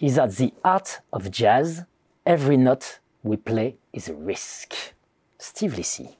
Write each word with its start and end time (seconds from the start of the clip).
is 0.00 0.14
that 0.14 0.28
the 0.28 0.52
art 0.62 1.02
of 1.12 1.30
jazz, 1.30 1.84
every 2.24 2.56
note 2.56 3.00
we 3.24 3.36
play 3.36 3.76
is 3.92 4.08
a 4.08 4.14
risk. 4.14 4.94
Steve 5.38 5.76
Lissy. 5.76 6.16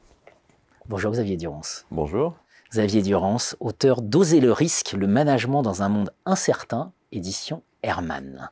Bonjour 0.89 1.13
Xavier 1.13 1.37
Durance. 1.37 1.85
Bonjour. 1.91 2.35
Xavier 2.71 3.03
Durance, 3.03 3.57
auteur 3.61 4.03
d'Oser 4.03 4.41
le 4.41 4.53
risque, 4.53 4.93
le 4.93 5.07
management 5.07 5.63
dans 5.63 5.83
un 5.83 5.89
monde 5.89 6.13
incertain, 6.27 6.93
édition 7.13 7.63
Herman. 7.83 8.51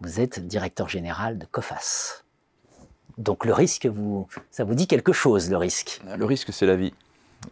Vous 0.00 0.20
êtes 0.20 0.46
directeur 0.46 0.88
général 0.88 1.38
de 1.38 1.46
COFAS. 1.46 2.24
Donc 3.18 3.44
le 3.44 3.52
risque, 3.52 3.86
vous, 3.86 4.28
ça 4.50 4.64
vous 4.64 4.74
dit 4.74 4.86
quelque 4.86 5.12
chose, 5.12 5.50
le 5.50 5.56
risque? 5.56 6.00
Le 6.16 6.24
risque, 6.24 6.52
c'est 6.52 6.66
la 6.66 6.76
vie. 6.76 6.94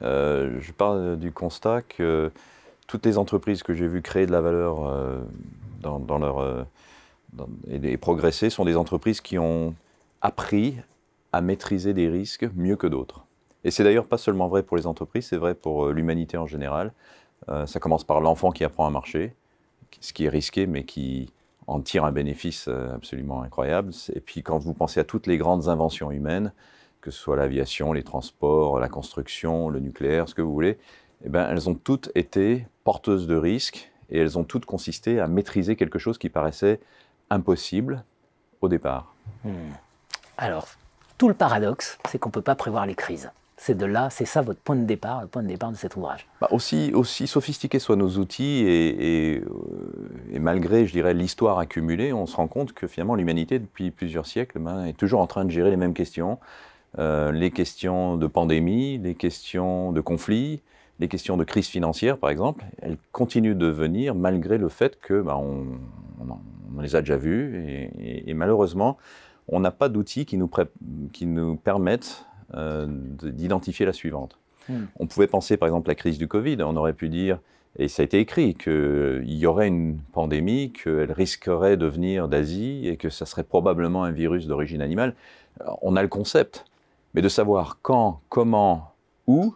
Euh, 0.03 0.59
je 0.61 0.73
parle 0.73 1.19
du 1.19 1.33
constat 1.33 1.83
que 1.83 2.31
toutes 2.87 3.05
les 3.05 3.19
entreprises 3.19 3.63
que 3.63 3.75
j'ai 3.75 3.87
vues 3.87 4.03
créer 4.03 4.27
de 4.27 4.33
la 4.33 4.41
valeur 4.41 4.87
euh, 4.87 5.21
dans, 5.81 6.19
leur, 6.19 6.39
euh, 6.39 6.65
et, 7.71 7.97
progresser 7.97 8.51
sont 8.51 8.65
des 8.65 8.77
entreprises 8.77 9.21
qui 9.21 9.39
ont 9.39 9.75
appris 10.21 10.77
à 11.33 11.41
maîtriser 11.41 11.95
des 11.95 12.09
risques 12.09 12.49
mieux 12.57 12.77
que 12.77 12.87
d'autres. 12.87 13.25
Et 13.65 13.71
c'est 13.71 13.85
d'ailleurs 13.85 14.07
pas 14.07 14.19
seulement 14.19 14.49
vrai 14.49 14.63
pour 14.63 14.77
les 14.77 14.87
entreprises, 14.87 15.27
c'est 15.27 15.37
vrai 15.37 15.55
pour 15.55 15.89
l'humanité 15.89 16.37
en 16.37 16.47
général. 16.47 16.93
ça 17.67 17.81
commence 17.81 18.05
par 18.05 18.21
l'enfant 18.21 18.51
qui 18.51 18.65
apprend 18.65 18.87
à 18.87 18.91
marcher, 18.91 19.35
ce 20.01 20.13
qui 20.13 20.25
est 20.25 20.29
risqué, 20.29 20.67
mais 20.67 20.85
qui 20.85 21.31
en 21.67 21.81
tire 21.81 22.05
un 22.05 22.13
bénéfice 22.13 22.69
absolument 22.69 23.43
incroyable. 23.43 23.93
Et 24.15 24.21
puis 24.21 24.43
quand 24.43 24.59
vous 24.59 24.75
pensez 24.75 25.01
à 25.01 25.05
toutes 25.05 25.27
les 25.27 25.37
grandes 25.37 25.69
inventions 25.69 26.11
humaines, 26.11 26.53
que 27.01 27.11
ce 27.11 27.19
soit 27.19 27.37
l'aviation, 27.37 27.93
les 27.93 28.03
transports, 28.03 28.79
la 28.79 28.89
construction, 28.89 29.69
le 29.69 29.81
nucléaire, 29.81 30.29
ce 30.29 30.35
que 30.35 30.43
vous 30.43 30.53
voulez, 30.53 30.79
eh 31.25 31.29
ben, 31.29 31.49
elles 31.51 31.69
ont 31.69 31.75
toutes 31.75 32.11
été 32.15 32.67
porteuses 32.85 33.27
de 33.27 33.37
risques 33.37 33.91
et 34.11 34.19
elles 34.19 34.39
ont 34.39 34.45
toutes 34.45 34.65
consisté 34.65 35.21
à 35.21 35.29
maîtriser 35.29 35.77
quelque 35.77 35.99
chose 35.99 36.19
qui 36.19 36.29
paraissait 36.29 36.81
impossible 37.31 38.05
au 38.61 38.69
départ. 38.69 39.15
Hmm. 39.45 39.73
Alors, 40.37 40.69
tout 41.17 41.29
le 41.29 41.35
paradoxe, 41.35 41.99
c'est 42.09 42.19
qu'on 42.19 42.29
ne 42.29 42.33
peut 42.33 42.43
pas 42.43 42.55
prévoir 42.55 42.87
les 42.87 42.95
crises. 42.95 43.31
C'est 43.57 43.77
de 43.77 43.87
là, 43.87 44.09
c'est 44.09 44.25
ça 44.25 44.41
votre 44.41 44.61
point 44.61 44.77
de 44.77 44.85
départ, 44.85 45.23
le 45.23 45.27
point 45.27 45.43
de 45.43 45.49
départ 45.49 45.73
de 45.73 45.77
cet 45.77 45.97
ouvrage. 45.97 46.29
Bah 46.41 46.47
aussi, 46.53 46.93
aussi 46.95 47.27
sophistiqués 47.27 47.81
soient 47.81 47.97
nos 47.97 48.19
outils 48.19 48.63
et, 48.65 49.41
euh, 49.41 50.33
et, 50.33 50.39
malgré, 50.39 50.87
je 50.87 50.93
dirais, 50.93 51.13
l'histoire 51.13 51.59
accumulée, 51.59 52.13
on 52.13 52.27
se 52.27 52.37
rend 52.37 52.47
compte 52.47 52.73
que 52.73 52.87
finalement 52.87 53.17
l'humanité, 53.17 53.59
depuis 53.59 53.91
plusieurs 53.91 54.27
siècles, 54.27 54.61
ben, 54.61 54.85
est 54.85 54.97
toujours 54.97 55.21
en 55.21 55.27
train 55.27 55.45
de 55.45 55.51
gérer 55.51 55.71
les 55.71 55.77
mêmes 55.77 55.93
questions. 55.93 56.39
Euh, 57.01 57.33
les 57.33 57.51
questions 57.51 58.17
de 58.17 58.29
pandémie, 58.29 58.99
les 58.99 59.17
questions 59.17 59.91
de 59.91 60.01
conflits, 60.01 60.63
les 61.01 61.09
questions 61.09 61.37
de 61.37 61.45
crise 61.45 61.67
financière, 61.67 62.17
par 62.17 62.31
exemple, 62.31 62.65
elles 62.81 62.97
continuent 63.11 63.57
de 63.57 63.67
venir 63.67 64.15
malgré 64.15 64.57
le 64.57 64.69
fait 64.69 64.99
que 65.01 65.21
bah, 65.21 65.37
on, 65.37 65.65
les 66.81 66.97
a 66.97 67.01
déjà 67.01 67.17
vues 67.17 67.91
et, 67.99 68.35
malheureusement, 68.35 68.97
on 69.49 69.61
n'a 69.61 69.71
pas 69.71 69.89
d'outils 69.89 70.27
qui 70.27 70.37
nous, 70.37 70.51
qui 71.13 71.27
nous 71.27 71.57
permettent 71.57 72.27
euh, 72.55 72.87
d'identifier 72.89 73.87
la 73.87 73.93
suivante. 73.93 74.39
Hmm. 74.69 74.85
On 74.99 75.07
pouvait 75.07 75.27
penser, 75.27 75.57
par 75.57 75.69
exemple, 75.69 75.89
la 75.89 75.95
crise 75.95 76.19
du 76.19 76.29
Covid. 76.29 76.59
On 76.63 76.77
aurait 76.77 76.93
pu 76.93 77.09
dire, 77.09 77.41
et 77.79 77.89
ça 77.89 78.03
a 78.03 78.05
été 78.05 78.19
écrit, 78.19 78.55
qu'il 78.55 79.25
y 79.25 79.47
aurait 79.47 79.69
une 79.69 79.99
pandémie, 80.13 80.73
qu'elle 80.73 81.13
risquerait 81.13 81.77
de 81.77 81.87
venir 81.87 82.29
d'Asie 82.29 82.87
et 82.87 82.97
que 82.97 83.09
ça 83.09 83.27
serait 83.27 83.45
probablement 83.45 84.05
un 84.05 84.11
virus 84.11 84.47
d'origine 84.47 84.83
animale. 84.83 85.15
On 85.83 85.97
a 85.97 86.03
le 86.03 86.09
concept. 86.09 86.65
Mais 87.15 87.23
de 87.23 87.29
savoir 87.29 87.79
quand, 87.83 88.21
comment, 88.29 88.93
où 89.27 89.55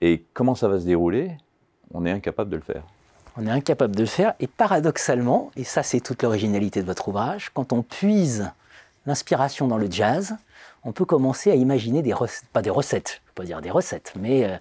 et 0.00 0.24
comment 0.32 0.54
ça 0.54 0.68
va 0.68 0.80
se 0.80 0.86
dérouler, 0.86 1.36
on 1.92 2.06
est 2.06 2.10
incapable 2.10 2.50
de 2.50 2.56
le 2.56 2.62
faire. 2.62 2.84
On 3.36 3.46
est 3.46 3.50
incapable 3.50 3.96
de 3.96 4.02
le 4.02 4.06
faire 4.06 4.34
et 4.40 4.46
paradoxalement, 4.46 5.50
et 5.56 5.64
ça 5.64 5.82
c'est 5.82 6.00
toute 6.00 6.22
l'originalité 6.22 6.82
de 6.82 6.86
votre 6.86 7.08
ouvrage, 7.08 7.50
quand 7.54 7.72
on 7.72 7.82
puise 7.82 8.50
l'inspiration 9.06 9.68
dans 9.68 9.78
le 9.78 9.90
jazz, 9.90 10.36
on 10.84 10.92
peut 10.92 11.06
commencer 11.06 11.50
à 11.50 11.54
imaginer 11.54 12.02
des 12.02 12.12
recettes, 12.12 12.48
pas 12.52 12.60
des 12.60 12.70
recettes, 12.70 13.22
je 13.24 13.30
ne 13.30 13.34
pas 13.34 13.44
dire 13.44 13.62
des 13.62 13.70
recettes, 13.70 14.12
mais 14.20 14.44
euh, 14.44 14.56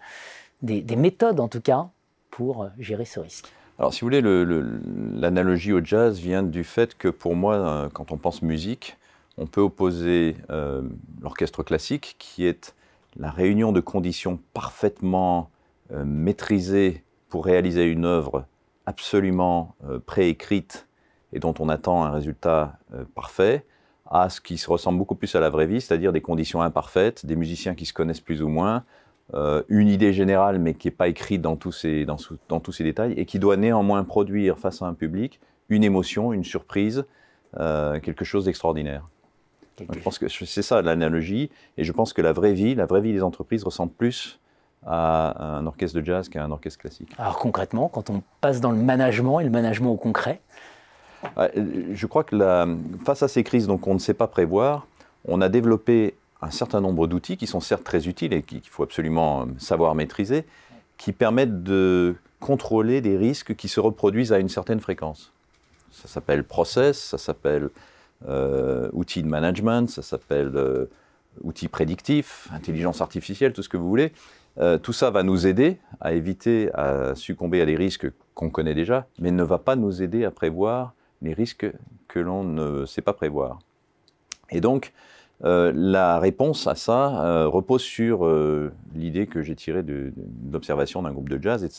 des, 0.61 0.95
méthodes 0.95 1.39
en 1.39 1.49
tout 1.49 1.59
cas 1.59 1.89
pour 2.29 2.63
euh, 2.63 2.67
gérer 2.79 3.05
ce 3.05 3.19
risque. 3.19 3.51
Alors 3.77 3.93
si 3.93 4.01
vous 4.01 4.05
voulez, 4.05 4.21
l'analogie 4.21 5.73
au 5.73 5.83
jazz 5.83 6.19
vient 6.19 6.43
du 6.43 6.63
fait 6.63 6.95
que 6.97 7.09
pour 7.09 7.35
moi, 7.35 7.55
euh, 7.55 7.89
quand 7.89 8.11
on 8.11 8.17
pense 8.17 8.41
musique, 8.41 8.97
on 9.37 9.47
peut 9.47 9.61
opposer 9.61 10.35
l'orchestre 11.21 11.63
classique, 11.63 12.17
qui 12.19 12.45
est 12.45 12.75
la 13.15 13.31
réunion 13.31 13.71
de 13.71 13.79
conditions 13.79 14.39
parfaitement 14.53 15.49
maîtrisées 15.89 17.03
pour 17.29 17.45
réaliser 17.45 17.85
une 17.85 18.05
œuvre 18.05 18.45
absolument 18.85 19.75
euh, 19.87 19.99
préécrite 19.99 20.87
et 21.33 21.39
dont 21.39 21.53
on 21.59 21.69
attend 21.69 22.03
un 22.03 22.11
résultat 22.11 22.77
parfait, 23.15 23.65
à 24.05 24.29
ce 24.29 24.41
qui 24.41 24.57
se 24.57 24.69
ressemble 24.69 24.97
beaucoup 24.97 25.15
plus 25.15 25.33
à 25.33 25.39
la 25.39 25.49
vraie 25.49 25.65
vie, 25.65 25.79
c'est-à-dire 25.79 26.11
des 26.11 26.19
conditions 26.19 26.61
imparfaites, 26.61 27.25
des 27.25 27.37
musiciens 27.37 27.73
qui 27.73 27.85
se 27.85 27.93
connaissent 27.93 28.19
plus 28.19 28.41
ou 28.41 28.49
moins, 28.49 28.83
une 29.69 29.87
idée 29.87 30.11
générale 30.11 30.59
mais 30.59 30.73
qui 30.73 30.87
n'est 30.87 30.93
pas 30.93 31.07
écrite 31.07 31.41
dans 31.41 31.55
tous, 31.55 31.71
ces, 31.71 32.03
dans, 32.03 32.17
dans 32.49 32.59
tous 32.59 32.73
ces 32.73 32.83
détails 32.83 33.13
et 33.13 33.25
qui 33.25 33.39
doit 33.39 33.55
néanmoins 33.55 34.03
produire 34.03 34.59
face 34.59 34.81
à 34.81 34.87
un 34.87 34.93
public 34.93 35.39
une 35.69 35.85
émotion, 35.85 36.33
une 36.33 36.43
surprise, 36.43 37.05
quelque 37.53 38.25
chose 38.25 38.43
d'extraordinaire. 38.43 39.05
Je 39.79 39.99
pense 39.99 40.19
que 40.19 40.27
c'est 40.27 40.61
ça 40.61 40.81
l'analogie, 40.81 41.49
et 41.77 41.85
je 41.85 41.91
pense 41.91 42.11
que 42.11 42.21
la 42.21 42.33
vraie 42.33 42.53
vie, 42.53 42.75
la 42.75 42.85
vraie 42.85 43.01
vie 43.01 43.13
des 43.13 43.23
entreprises 43.23 43.63
ressemble 43.63 43.93
plus 43.93 44.39
à 44.85 45.57
un 45.57 45.65
orchestre 45.67 45.99
de 45.99 46.05
jazz 46.05 46.29
qu'à 46.29 46.43
un 46.43 46.51
orchestre 46.51 46.79
classique. 46.79 47.13
Alors 47.17 47.37
concrètement, 47.37 47.87
quand 47.87 48.09
on 48.09 48.23
passe 48.41 48.61
dans 48.61 48.71
le 48.71 48.77
management 48.77 49.39
et 49.39 49.43
le 49.43 49.49
management 49.49 49.91
au 49.91 49.97
concret 49.97 50.41
Je 51.37 52.05
crois 52.07 52.23
que 52.23 52.35
la, 52.35 52.67
face 53.05 53.21
à 53.21 53.27
ces 53.27 53.43
crises 53.43 53.67
donc 53.67 53.85
on 53.87 53.93
ne 53.93 53.99
sait 53.99 54.15
pas 54.15 54.27
prévoir, 54.27 54.87
on 55.27 55.41
a 55.41 55.49
développé 55.49 56.15
un 56.41 56.49
certain 56.49 56.81
nombre 56.81 57.07
d'outils 57.07 57.37
qui 57.37 57.47
sont 57.47 57.59
certes 57.59 57.83
très 57.83 58.07
utiles 58.07 58.33
et 58.33 58.41
qu'il 58.41 58.61
faut 58.63 58.83
absolument 58.83 59.45
savoir 59.57 59.93
maîtriser, 59.93 60.45
qui 60.97 61.11
permettent 61.11 61.63
de 61.63 62.15
contrôler 62.39 63.01
des 63.01 63.17
risques 63.17 63.55
qui 63.55 63.67
se 63.67 63.79
reproduisent 63.79 64.33
à 64.33 64.39
une 64.39 64.49
certaine 64.49 64.79
fréquence. 64.79 65.31
Ça 65.91 66.07
s'appelle 66.07 66.43
process, 66.43 66.97
ça 66.97 67.17
s'appelle 67.19 67.69
euh, 68.27 68.89
outils 68.93 69.21
de 69.21 69.27
management, 69.27 69.89
ça 69.89 70.01
s'appelle 70.01 70.51
euh, 70.55 70.85
outils 71.43 71.67
prédictifs, 71.67 72.49
intelligence 72.51 73.01
artificielle, 73.01 73.53
tout 73.53 73.61
ce 73.61 73.69
que 73.69 73.77
vous 73.77 73.87
voulez. 73.87 74.11
Euh, 74.59 74.77
tout 74.77 74.93
ça 74.93 75.09
va 75.09 75.23
nous 75.23 75.47
aider 75.47 75.77
à 75.99 76.13
éviter 76.13 76.69
à 76.73 77.15
succomber 77.15 77.61
à 77.61 77.65
des 77.65 77.75
risques 77.75 78.07
qu'on 78.33 78.49
connaît 78.49 78.75
déjà, 78.75 79.07
mais 79.19 79.31
ne 79.31 79.43
va 79.43 79.57
pas 79.57 79.75
nous 79.75 80.01
aider 80.01 80.25
à 80.25 80.31
prévoir 80.31 80.93
les 81.21 81.33
risques 81.33 81.71
que 82.07 82.19
l'on 82.19 82.43
ne 82.43 82.85
sait 82.85 83.01
pas 83.01 83.13
prévoir. 83.13 83.59
Et 84.49 84.59
donc, 84.59 84.91
la 85.43 86.19
réponse 86.19 86.67
à 86.67 86.75
ça 86.75 87.45
repose 87.47 87.81
sur 87.81 88.29
l'idée 88.93 89.27
que 89.27 89.41
j'ai 89.41 89.55
tirée 89.55 89.81
de, 89.81 90.11
d'un 90.15 91.11
groupe 91.11 91.29
de 91.29 91.41
jazz 91.41 91.63
et 91.63 91.69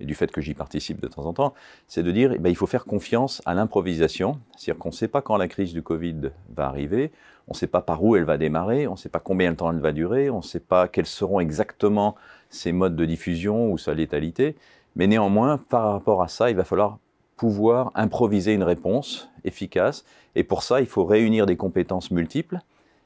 et 0.00 0.04
du 0.04 0.14
fait 0.14 0.30
que 0.30 0.40
j'y 0.40 0.54
participe 0.54 1.00
de 1.00 1.08
temps 1.08 1.26
en 1.26 1.32
temps, 1.32 1.54
c'est 1.86 2.02
de 2.02 2.10
dire 2.10 2.32
eh 2.34 2.38
ben, 2.38 2.54
faut 2.54 2.66
faire 2.66 2.84
confiance 2.84 3.42
à 3.46 3.54
l'improvisation. 3.54 4.38
C'est-à-dire 4.56 4.78
qu'on 4.78 4.90
ne 4.90 4.94
sait 4.94 5.08
pas 5.08 5.22
quand 5.22 5.36
la 5.36 5.48
crise 5.48 5.72
du 5.72 5.82
Covid 5.82 6.30
va 6.54 6.66
arriver, 6.66 7.10
on 7.48 7.52
ne 7.52 7.56
sait 7.56 7.66
pas 7.66 7.80
par 7.80 8.04
où 8.04 8.14
elle 8.14 8.24
va 8.24 8.36
démarrer, 8.36 8.86
on 8.86 8.92
ne 8.92 8.96
sait 8.96 9.08
pas 9.08 9.20
combien 9.20 9.52
de 9.52 9.56
temps 9.56 9.72
elle 9.72 9.80
va 9.80 9.92
durer, 9.92 10.30
on 10.30 10.38
ne 10.38 10.42
sait 10.42 10.60
pas 10.60 10.86
quels 10.86 11.06
seront 11.06 11.40
exactement 11.40 12.14
ses 12.50 12.72
modes 12.72 12.96
de 12.96 13.04
diffusion 13.04 13.70
ou 13.70 13.78
sa 13.78 13.94
létalité. 13.94 14.56
Mais 14.96 15.06
néanmoins, 15.06 15.58
par 15.58 15.92
rapport 15.92 16.22
à 16.22 16.28
ça, 16.28 16.50
il 16.50 16.56
va 16.56 16.64
falloir 16.64 16.98
pouvoir 17.36 17.92
improviser 17.94 18.52
une 18.52 18.64
réponse 18.64 19.30
efficace. 19.44 20.04
Et 20.34 20.44
pour 20.44 20.62
ça, 20.62 20.80
il 20.80 20.86
faut 20.86 21.04
réunir 21.04 21.46
des 21.46 21.56
compétences 21.56 22.10
multiples. 22.10 22.58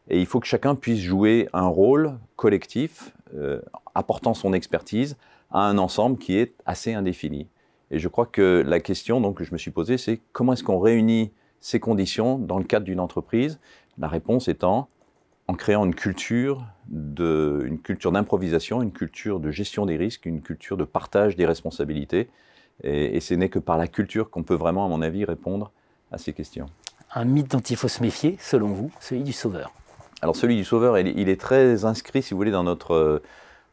Et 0.09 0.19
il 0.19 0.27
faut 0.27 0.41
que 0.41 0.47
chacun 0.47 0.75
puisse 0.75 1.01
jouer 1.01 1.49
un 1.53 1.67
rôle 1.67 2.19
collectif, 2.37 3.13
euh, 3.37 3.61
apportant 3.95 4.35
son 4.35 4.53
expertise 4.53 5.17
à 5.53 5.61
un 5.61 5.79
ensemble 5.79 6.19
qui 6.19 6.37
est 6.37 6.55
assez 6.67 6.95
indéfini. 6.95 7.47
Et 7.91 7.99
je 7.99 8.09
crois 8.09 8.27
que 8.27 8.65
la 8.67 8.81
question 8.81 9.21
donc, 9.21 9.37
que 9.37 9.45
je 9.45 9.53
me 9.53 9.59
suis 9.59 9.71
posée, 9.71 9.99
c'est 9.99 10.21
comment 10.33 10.55
est-ce 10.55 10.65
qu'on 10.65 10.79
réunit 10.79 11.31
ces 11.61 11.79
conditions 11.79 12.39
dans 12.39 12.59
le 12.59 12.65
cadre 12.65 12.87
d'une 12.87 13.01
entreprise? 13.01 13.61
La 13.99 14.09
réponse 14.09 14.49
étant 14.49 14.89
en 15.49 15.55
créant 15.55 15.85
une 15.85 15.95
culture 15.95 16.65
de, 16.89 17.63
une 17.67 17.79
culture 17.79 18.13
d'improvisation, 18.13 18.81
une 18.81 18.93
culture 18.93 19.41
de 19.41 19.51
gestion 19.51 19.85
des 19.85 19.97
risques, 19.97 20.25
une 20.25 20.41
culture 20.41 20.77
de 20.77 20.85
partage 20.85 21.37
des 21.37 21.45
responsabilités. 21.45 22.31
Et, 22.85 23.21
ce 23.21 23.35
n'est 23.35 23.51
que 23.51 23.59
par 23.59 23.77
la 23.77 23.87
culture 23.87 24.31
qu'on 24.31 24.43
peut 24.43 24.55
vraiment, 24.55 24.87
à 24.87 24.89
mon 24.89 25.03
avis, 25.03 25.25
répondre 25.25 25.71
à 26.11 26.19
ces 26.19 26.33
questions. 26.33 26.67
Un 27.15 27.25
mythe 27.27 27.51
dont 27.51 27.61
il 27.61 27.77
faut 27.77 27.89
se 27.89 28.03
méfier, 28.03 28.37
selon 28.41 28.69
vous, 28.69 28.91
celui 28.99 29.23
du 29.23 29.33
sauveur. 29.33 29.73
Alors 30.23 30.37
celui 30.37 30.57
du 30.57 30.65
sauveur, 30.65 30.99
il 30.99 31.29
est 31.29 31.41
très 31.41 31.85
inscrit, 31.85 32.23
si 32.23 32.33
vous 32.33 32.39
voulez, 32.39 32.51
dans 32.51 32.65
notre 32.65 33.21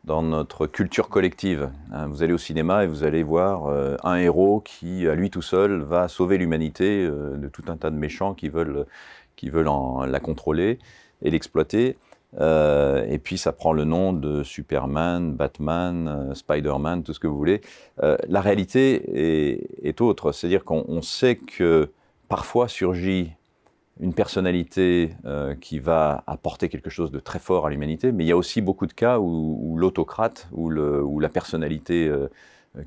dans 0.03 0.21
notre 0.21 0.67
culture 0.67 1.09
collective. 1.09 1.69
Hein, 1.91 2.07
vous 2.07 2.23
allez 2.23 2.33
au 2.33 2.37
cinéma 2.37 2.83
et 2.83 2.87
vous 2.87 3.03
allez 3.03 3.23
voir 3.23 3.67
euh, 3.67 3.95
un 4.03 4.15
héros 4.15 4.61
qui, 4.61 5.07
à 5.07 5.15
lui 5.15 5.29
tout 5.29 5.41
seul, 5.41 5.81
va 5.81 6.07
sauver 6.07 6.37
l'humanité 6.37 7.05
euh, 7.05 7.35
de 7.37 7.47
tout 7.47 7.63
un 7.67 7.77
tas 7.77 7.89
de 7.89 7.95
méchants 7.95 8.33
qui 8.33 8.49
veulent, 8.49 8.85
qui 9.35 9.49
veulent 9.49 9.69
la 10.07 10.19
contrôler 10.19 10.79
et 11.21 11.29
l'exploiter. 11.29 11.97
Euh, 12.39 13.05
et 13.09 13.17
puis 13.17 13.37
ça 13.37 13.51
prend 13.51 13.73
le 13.73 13.85
nom 13.85 14.13
de 14.13 14.43
Superman, 14.43 15.33
Batman, 15.33 16.33
Spider-Man, 16.33 17.03
tout 17.03 17.13
ce 17.13 17.19
que 17.19 17.27
vous 17.27 17.37
voulez. 17.37 17.61
la 17.97 18.41
réalité 18.41 19.01
est, 19.15 19.87
est 19.87 19.99
autre, 20.01 20.31
c'est-à-dire 20.31 20.63
qu'on 20.63 21.01
sait 21.01 21.35
que 21.35 21.91
parfois 22.27 22.67
surgit 22.67 23.33
une 23.99 24.13
personnalité 24.13 25.11
euh, 25.25 25.55
qui 25.55 25.79
va 25.79 26.23
apporter 26.25 26.69
quelque 26.69 26.89
chose 26.89 27.11
de 27.11 27.19
très 27.19 27.39
fort 27.39 27.67
à 27.67 27.69
l'humanité, 27.69 28.11
mais 28.11 28.23
il 28.23 28.27
y 28.27 28.31
a 28.31 28.37
aussi 28.37 28.61
beaucoup 28.61 28.87
de 28.87 28.93
cas 28.93 29.19
où, 29.19 29.75
l'autocrate 29.77 30.47
ou, 30.51 30.69
la 30.69 31.29
personnalité 31.29 32.07
euh, 32.07 32.27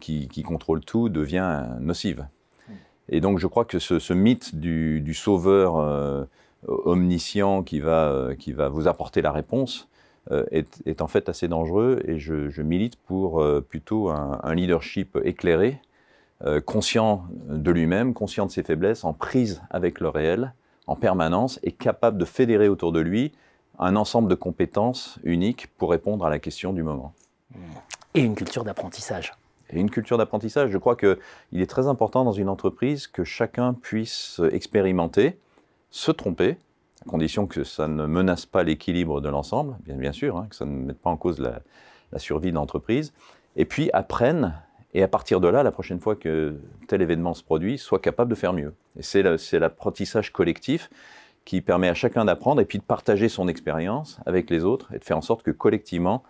qui, 0.01 0.43
contrôle 0.43 0.81
tout 0.81 1.09
devient 1.09 1.65
nocive. 1.81 2.27
Et 3.09 3.21
donc 3.21 3.39
je 3.39 3.47
crois 3.47 3.65
que 3.65 3.79
ce, 3.79 4.13
mythe 4.15 4.55
du, 4.55 5.15
sauveur 5.15 5.77
euh, 5.77 6.25
omniscient 6.67 7.63
qui 7.63 7.81
va 7.81 8.35
vous 8.71 8.89
apporter 8.89 9.21
la 9.21 9.33
réponse 9.33 9.89
est, 10.31 11.03
en 11.03 11.09
fait 11.09 11.29
assez 11.29 11.49
dangereux 11.49 12.01
et 12.07 12.19
je, 12.19 12.63
milite 12.63 12.97
pour 12.97 13.45
plutôt 13.69 14.09
un, 14.09 14.55
leadership 14.55 15.19
éclairé, 15.25 15.81
conscient 16.65 17.25
de 17.49 17.71
lui-même, 17.71 18.15
conscient 18.15 18.47
de 18.47 18.53
ses 18.53 18.63
faiblesses, 18.63 19.05
en 19.05 19.13
prise 19.13 19.63
avec 19.71 19.99
le 20.01 20.09
réel 20.09 20.55
en 20.87 20.97
permanence 20.97 21.59
est 21.63 21.73
capable 21.73 22.19
de 22.19 22.25
fédérer 22.25 22.69
autour 22.69 22.93
de 22.93 23.01
lui 23.01 23.33
un 23.79 23.97
ensemble 23.97 24.29
de 24.29 24.35
compétences 24.35 25.19
uniques 25.25 25.69
pour 25.79 25.91
répondre 25.91 26.25
à 26.27 26.31
la 26.31 26.39
question 26.39 26.73
du 26.73 26.83
moment. 26.83 27.15
Et 28.15 28.21
une 28.21 28.35
culture 28.35 28.65
d'apprentissage. 28.65 29.33
Et 29.71 29.81
une 29.81 29.91
culture 29.91 30.19
d'apprentissage. 30.19 30.71
Je 30.71 30.79
crois 30.79 30.97
qu'il 30.97 31.17
est 31.55 31.71
très 31.71 31.87
important 31.87 32.25
dans 32.25 32.33
une 32.33 32.49
entreprise 32.49 33.07
que 33.07 33.25
chacun 33.25 33.73
puisse 33.73 34.41
expérimenter, 34.53 35.39
se 35.91 36.11
tromper, 36.11 36.59
à 37.01 37.11
condition 37.11 37.47
que 37.47 37.65
ça 37.65 37.89
ne 37.89 38.07
menace 38.07 38.47
pas 38.47 38.63
l'équilibre 38.63 39.21
de 39.21 39.29
l'ensemble, 39.29 39.77
bien, 39.85 39.97
bien 39.97 40.13
sûr, 40.13 40.37
hein, 40.37 40.47
que 40.51 40.57
ça 40.57 40.67
ne 40.67 40.71
mette 40.71 40.99
pas 40.99 41.11
en 41.11 41.17
cause 41.17 41.41
la, 41.41 41.61
la 42.13 42.19
survie 42.19 42.51
de 42.51 42.57
l'entreprise, 42.57 43.13
et 43.57 43.65
puis 43.65 43.91
apprenne 43.93 44.55
et 44.95 45.03
à 45.03 45.09
partir 45.09 45.41
de 45.41 45.49
là, 45.49 45.63
la 45.63 45.73
prochaine 45.73 46.01
fois 46.01 46.17
que 46.17 46.57
tel 46.87 47.01
événement 47.01 47.35
se 47.35 47.43
produit, 47.43 47.79
soit 47.79 47.99
capable 47.99 48.31
de 48.31 48.35
faire 48.35 48.53
mieux. 48.53 48.75
Et 48.99 49.03
c'est 49.03 49.59
l'apprentissage 49.59 50.33
collectif 50.33 50.91
qui 51.45 51.61
permet 51.61 51.89
à 51.89 51.95
chacun 51.95 52.25
d'apprendre 52.25 52.61
et 52.61 52.65
puis 52.65 52.79
de 52.79 52.85
partager 52.85 53.29
son 53.29 53.49
expérience 53.49 54.21
avec 54.27 54.51
les 54.51 54.65
autres 54.65 54.93
et 54.95 54.99
de 54.99 55.05
faire 55.05 55.17
en 55.17 55.23
sorte 55.23 55.43
que 55.43 55.51
collectivement, 55.51 56.23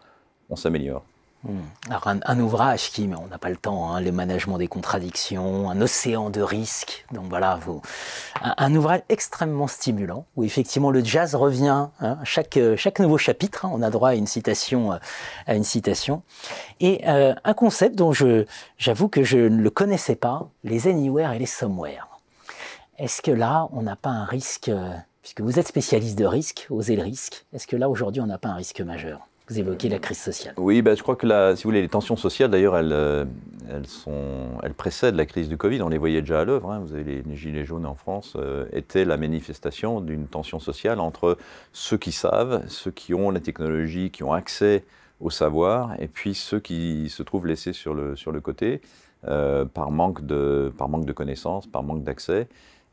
on 0.48 0.56
s'améliore. 0.56 1.04
Hmm. 1.44 1.58
Alors 1.88 2.06
un, 2.06 2.38
ouvrage 2.38 2.90
qui, 2.90 3.08
mais 3.08 3.16
on 3.16 3.26
n'a 3.26 3.38
pas 3.38 3.50
le 3.50 3.56
temps, 3.56 3.90
hein, 3.90 4.00
le 4.00 4.12
management 4.12 4.58
des 4.58 4.68
contradictions, 4.68 5.70
un 5.70 5.80
océan 5.80 6.30
de 6.30 6.40
risques. 6.40 7.04
Donc 7.10 7.24
voilà, 7.28 7.58
vous, 7.64 7.82
un, 8.40 8.74
ouvrage 8.76 9.00
extrêmement 9.08 9.66
stimulant 9.66 10.24
où 10.36 10.44
effectivement 10.44 10.92
le 10.92 11.02
jazz 11.02 11.34
revient. 11.34 11.88
Hein, 12.00 12.18
chaque, 12.22 12.58
chaque 12.76 13.00
nouveau 13.00 13.18
chapitre, 13.18 13.64
hein, 13.64 13.70
on 13.72 13.82
a 13.82 13.90
droit 13.90 14.10
à 14.10 14.14
une 14.14 14.28
citation, 14.28 14.92
euh, 14.92 14.98
à 15.48 15.56
une 15.56 15.64
citation, 15.64 16.22
et 16.78 17.00
euh, 17.08 17.34
un 17.42 17.54
concept 17.54 17.96
dont 17.96 18.12
je, 18.12 18.44
j'avoue 18.78 19.08
que 19.08 19.24
je 19.24 19.38
ne 19.38 19.62
le 19.62 19.70
connaissais 19.70 20.16
pas, 20.16 20.48
les 20.62 20.86
anywhere 20.86 21.32
et 21.32 21.40
les 21.40 21.46
somewhere. 21.46 22.06
Est-ce 22.98 23.20
que 23.20 23.32
là, 23.32 23.68
on 23.72 23.82
n'a 23.82 23.96
pas 23.96 24.10
un 24.10 24.24
risque, 24.26 24.68
euh, 24.68 24.92
puisque 25.22 25.40
vous 25.40 25.58
êtes 25.58 25.66
spécialiste 25.66 26.16
de 26.16 26.24
risque, 26.24 26.68
osez 26.70 26.94
le 26.94 27.02
risque, 27.02 27.46
est-ce 27.52 27.66
que 27.66 27.74
là 27.74 27.88
aujourd'hui, 27.88 28.22
on 28.22 28.26
n'a 28.26 28.38
pas 28.38 28.50
un 28.50 28.54
risque 28.54 28.80
majeur? 28.80 29.26
Vous 29.60 29.76
la 29.88 29.98
crise 29.98 30.18
sociale. 30.18 30.54
Oui, 30.56 30.80
bah, 30.80 30.94
je 30.94 31.02
crois 31.02 31.16
que 31.16 31.26
si 31.54 31.64
vous 31.64 31.68
voulez, 31.68 31.82
les 31.82 31.88
tensions 31.88 32.16
sociales, 32.16 32.50
d'ailleurs, 32.50 32.76
elles, 32.76 32.92
euh, 32.92 33.24
elles, 33.68 33.84
elles 34.62 34.74
précèdent 34.74 35.16
la 35.16 35.26
crise 35.26 35.48
du 35.48 35.58
Covid. 35.58 35.82
On 35.82 35.88
les 35.88 35.98
voyait 35.98 36.22
déjà 36.22 36.40
à 36.40 36.44
l'œuvre. 36.44 36.70
Hein. 36.70 36.80
Vous 36.80 36.94
avez 36.94 37.22
les, 37.22 37.36
Gilets 37.36 37.64
jaunes 37.64 37.84
en 37.84 37.94
France, 37.94 38.34
euh, 38.36 38.64
étaient 38.72 39.04
la 39.04 39.16
manifestation 39.16 40.00
d'une 40.00 40.26
tension 40.26 40.60
sociale 40.60 41.00
entre 41.00 41.36
ceux 41.72 41.98
qui 41.98 42.12
savent, 42.12 42.62
ceux 42.68 42.90
qui 42.90 43.12
ont 43.12 43.30
la 43.30 43.40
technologie, 43.40 44.10
qui 44.10 44.22
ont 44.22 44.32
accès 44.32 44.84
au 45.20 45.30
savoir, 45.30 45.94
et 46.00 46.08
puis 46.08 46.34
ceux 46.34 46.58
qui 46.58 47.08
se 47.08 47.22
trouvent 47.22 47.46
laissés 47.46 47.72
sur 47.72 47.94
le, 47.94 48.16
sur 48.16 48.32
le 48.32 48.40
côté 48.40 48.80
euh, 49.28 49.64
par, 49.64 49.92
manque 49.92 50.26
de, 50.26 50.72
par 50.76 50.88
manque 50.88 51.04
de 51.04 51.12
connaissances, 51.12 51.66
par 51.66 51.82
manque 51.82 52.02
d'accès. 52.02 52.48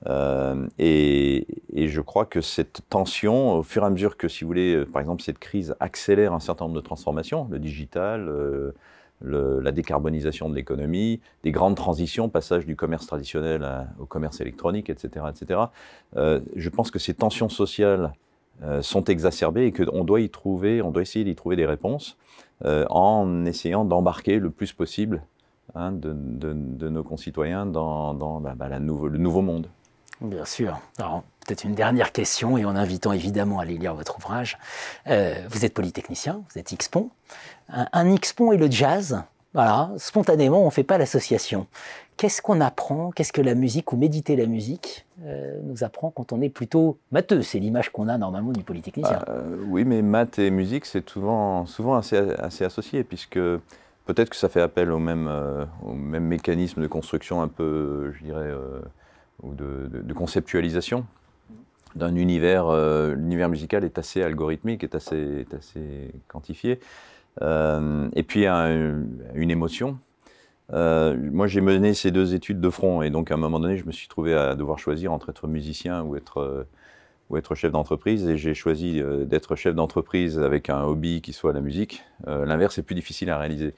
Euh, 0.07 0.67
et, 0.77 1.45
je 1.75 2.01
crois 2.01 2.25
que 2.25 2.41
cette 2.41 2.81
tension, 2.89 3.57
au 3.57 3.63
fur 3.63 3.83
et 3.83 3.85
à 3.85 3.89
mesure 3.89 4.17
que, 4.17 4.27
si 4.27 4.43
vous 4.43 4.49
voulez, 4.49 4.75
euh, 4.75 4.85
par 4.85 5.01
exemple, 5.01 5.21
cette 5.21 5.39
crise 5.39 5.75
accélère 5.79 6.33
un 6.33 6.39
certain 6.39 6.65
nombre 6.65 6.75
de 6.75 6.81
transformations, 6.81 7.47
le 7.49 7.59
digital, 7.59 8.27
euh, 8.29 8.71
la 9.21 9.71
décarbonisation 9.71 10.49
de 10.49 10.55
l'économie, 10.55 11.19
des 11.43 11.51
grandes 11.51 11.75
transitions, 11.75 12.29
passage 12.29 12.65
du 12.65 12.75
commerce 12.75 13.05
traditionnel 13.05 13.67
au 13.99 14.05
commerce 14.05 14.39
électronique, 14.39 14.89
etc., 14.89 15.25
etc. 15.29 15.59
je 16.15 16.69
pense 16.69 16.89
que 16.89 16.99
ces 16.99 17.13
tensions 17.13 17.49
sociales 17.49 18.13
sont 18.79 19.03
exacerbées 19.03 19.65
et 19.65 19.71
qu'on 19.73 20.05
doit 20.05 20.21
y 20.21 20.29
trouver, 20.29 20.81
on 20.81 20.91
doit 20.91 21.01
essayer 21.01 21.25
d'y 21.25 21.35
trouver 21.35 21.57
des 21.57 21.65
réponses 21.65 22.17
en 22.63 23.45
essayant 23.45 23.83
d'embarquer 23.83 24.39
le 24.39 24.51
plus 24.51 24.71
possible 24.71 25.21
hein, 25.75 25.91
de, 25.91 26.13
nos 26.87 27.03
concitoyens 27.03 27.65
dans, 27.65 28.39
bah, 28.39 28.53
bah, 28.55 28.69
le 28.69 28.79
nouveau 28.79 29.41
monde. 29.41 29.67
Bien 30.21 30.45
sûr. 30.45 30.79
Alors, 30.97 31.23
peut-être 31.45 31.63
une 31.63 31.75
dernière 31.75 32.11
question, 32.11 32.57
et 32.57 32.65
en 32.65 32.75
invitant 32.75 33.13
évidemment 33.13 33.59
à 33.59 33.63
aller 33.63 33.77
lire 33.77 33.95
votre 33.95 34.17
ouvrage. 34.17 34.57
Euh, 35.07 35.33
vous 35.49 35.65
êtes 35.65 35.73
polytechnicien, 35.73 36.43
vous 36.51 36.59
êtes 36.59 36.71
X-Pont. 36.71 37.09
Un, 37.69 37.87
un 37.93 38.09
X-Pont 38.11 38.51
et 38.51 38.57
le 38.57 38.69
jazz, 38.69 39.23
voilà, 39.53 39.91
spontanément, 39.97 40.61
on 40.61 40.65
ne 40.65 40.71
fait 40.71 40.83
pas 40.83 40.97
l'association. 40.97 41.67
Qu'est-ce 42.17 42.41
qu'on 42.41 42.59
apprend? 42.59 43.11
Qu'est-ce 43.11 43.31
que 43.31 43.41
la 43.41 43.55
musique 43.55 43.93
ou 43.93 43.97
méditer 43.97 44.35
la 44.35 44.45
musique 44.45 45.05
euh, 45.23 45.57
nous 45.63 45.85
apprend 45.85 46.11
quand 46.11 46.33
on 46.33 46.41
est 46.41 46.49
plutôt 46.49 46.97
matheux? 47.13 47.41
C'est 47.41 47.59
l'image 47.59 47.89
qu'on 47.89 48.09
a 48.09 48.17
normalement 48.17 48.51
du 48.51 48.63
polytechnicien. 48.63 49.23
Euh, 49.29 49.55
oui, 49.67 49.85
mais 49.85 50.01
maths 50.01 50.37
et 50.37 50.51
musique, 50.51 50.85
c'est 50.85 51.09
souvent, 51.09 51.65
assez, 51.97 52.65
associé, 52.65 53.05
puisque 53.05 53.39
peut-être 54.05 54.29
que 54.29 54.35
ça 54.35 54.49
fait 54.49 54.61
appel 54.61 54.91
au 54.91 54.99
même, 54.99 55.29
au 55.81 55.93
même 55.93 56.25
mécanisme 56.25 56.81
de 56.81 56.87
construction 56.87 57.41
un 57.41 57.47
peu, 57.47 58.11
je 58.11 58.25
dirais, 58.25 58.51
ou 59.43 59.53
de, 59.53 60.13
conceptualisation 60.13 61.05
d'un 61.95 62.15
univers. 62.15 62.67
Euh, 62.67 63.15
l'univers 63.15 63.49
musical 63.49 63.83
est 63.83 63.97
assez 63.97 64.21
algorithmique, 64.21 64.83
est 64.83 64.95
assez, 64.95 65.45
quantifié. 66.27 66.79
Euh, 67.41 68.09
et 68.13 68.23
puis 68.23 68.45
une 68.45 69.51
émotion. 69.51 69.97
Euh, 70.71 71.17
moi, 71.31 71.47
j'ai 71.47 71.61
mené 71.61 71.93
ces 71.93 72.11
deux 72.11 72.35
études 72.35 72.61
de 72.61 72.69
front, 72.69 73.01
et 73.01 73.09
donc 73.09 73.31
à 73.31 73.33
un 73.33 73.37
moment 73.37 73.59
donné, 73.59 73.77
je 73.77 73.85
me 73.85 73.91
suis 73.91 74.07
trouvé 74.07 74.35
à 74.35 74.55
devoir 74.55 74.77
choisir 74.77 75.11
entre 75.11 75.29
être 75.29 75.47
musicien 75.47 76.03
ou 76.03 76.15
être 76.15 77.55
chef 77.55 77.71
d'entreprise, 77.71 78.27
et 78.27 78.37
j'ai 78.37 78.53
choisi 78.53 79.01
d'être 79.25 79.55
chef 79.55 79.73
d'entreprise 79.73 80.37
avec 80.37 80.69
un 80.69 80.83
hobby 80.83 81.21
qui 81.21 81.33
soit 81.33 81.53
la 81.53 81.61
musique. 81.61 82.03
L'inverse 82.27 82.77
est 82.77 82.83
plus 82.83 82.95
difficile 82.95 83.31
à 83.31 83.39
réaliser. 83.39 83.73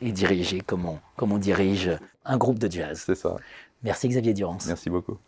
Et 0.00 0.12
diriger, 0.12 0.60
comment, 0.60 1.00
comment 1.16 1.36
on 1.36 1.38
dirige 1.38 1.90
un 2.24 2.36
groupe 2.36 2.58
de 2.58 2.70
jazz. 2.70 3.02
C'est 3.06 3.14
ça. 3.14 3.36
Merci 3.82 4.08
Xavier 4.08 4.34
Durance. 4.34 4.66
Merci 4.66 4.90
beaucoup. 4.90 5.18